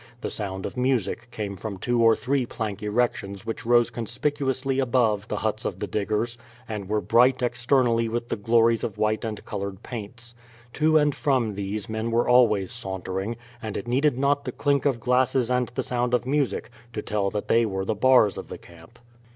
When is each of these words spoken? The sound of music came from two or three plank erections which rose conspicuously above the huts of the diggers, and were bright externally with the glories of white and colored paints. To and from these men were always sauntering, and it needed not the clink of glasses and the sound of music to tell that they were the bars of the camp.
The 0.21 0.31
sound 0.31 0.65
of 0.65 0.75
music 0.77 1.29
came 1.29 1.55
from 1.55 1.77
two 1.77 2.01
or 2.01 2.15
three 2.15 2.43
plank 2.47 2.81
erections 2.81 3.45
which 3.45 3.67
rose 3.67 3.91
conspicuously 3.91 4.79
above 4.79 5.27
the 5.27 5.35
huts 5.35 5.63
of 5.63 5.77
the 5.77 5.85
diggers, 5.85 6.39
and 6.67 6.89
were 6.89 7.01
bright 7.01 7.43
externally 7.43 8.09
with 8.09 8.29
the 8.29 8.35
glories 8.35 8.83
of 8.83 8.97
white 8.97 9.23
and 9.23 9.45
colored 9.45 9.83
paints. 9.83 10.33
To 10.73 10.97
and 10.97 11.13
from 11.13 11.53
these 11.53 11.87
men 11.87 12.09
were 12.09 12.27
always 12.27 12.71
sauntering, 12.71 13.35
and 13.61 13.77
it 13.77 13.87
needed 13.87 14.17
not 14.17 14.43
the 14.43 14.51
clink 14.51 14.85
of 14.85 14.99
glasses 14.99 15.51
and 15.51 15.67
the 15.75 15.83
sound 15.83 16.15
of 16.15 16.25
music 16.25 16.71
to 16.93 17.03
tell 17.03 17.29
that 17.29 17.47
they 17.47 17.63
were 17.63 17.85
the 17.85 17.93
bars 17.93 18.39
of 18.39 18.47
the 18.47 18.57
camp. 18.57 18.97